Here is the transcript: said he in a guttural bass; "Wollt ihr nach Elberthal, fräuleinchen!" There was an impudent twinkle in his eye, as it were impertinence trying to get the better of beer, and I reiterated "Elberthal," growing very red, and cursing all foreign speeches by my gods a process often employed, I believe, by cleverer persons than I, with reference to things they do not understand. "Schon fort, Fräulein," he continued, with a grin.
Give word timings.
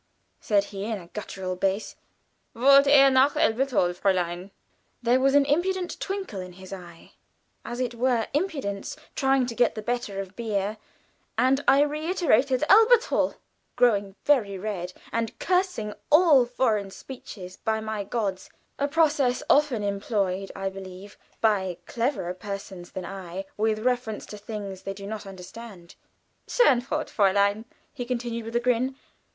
said 0.39 0.63
he 0.63 0.85
in 0.85 0.97
a 0.97 1.09
guttural 1.09 1.55
bass; 1.55 1.95
"Wollt 2.55 2.87
ihr 2.87 3.11
nach 3.11 3.35
Elberthal, 3.35 3.93
fräuleinchen!" 3.93 4.49
There 5.03 5.19
was 5.19 5.35
an 5.35 5.45
impudent 5.45 5.99
twinkle 5.99 6.41
in 6.41 6.53
his 6.53 6.73
eye, 6.73 7.11
as 7.63 7.79
it 7.79 7.93
were 7.93 8.25
impertinence 8.33 8.97
trying 9.15 9.45
to 9.45 9.53
get 9.53 9.75
the 9.75 9.81
better 9.83 10.19
of 10.19 10.35
beer, 10.35 10.77
and 11.37 11.63
I 11.67 11.81
reiterated 11.83 12.63
"Elberthal," 12.67 13.35
growing 13.75 14.15
very 14.25 14.57
red, 14.57 14.91
and 15.11 15.37
cursing 15.37 15.93
all 16.11 16.45
foreign 16.47 16.89
speeches 16.89 17.57
by 17.57 17.79
my 17.79 18.03
gods 18.03 18.49
a 18.79 18.87
process 18.87 19.43
often 19.51 19.83
employed, 19.83 20.51
I 20.55 20.69
believe, 20.69 21.15
by 21.41 21.77
cleverer 21.85 22.33
persons 22.33 22.89
than 22.93 23.05
I, 23.05 23.45
with 23.55 23.77
reference 23.85 24.25
to 24.33 24.39
things 24.39 24.81
they 24.81 24.95
do 24.95 25.05
not 25.05 25.27
understand. 25.27 25.93
"Schon 26.47 26.81
fort, 26.81 27.13
Fräulein," 27.15 27.65
he 27.93 28.03
continued, 28.03 28.45
with 28.45 28.55
a 28.55 28.59
grin. 28.59 28.95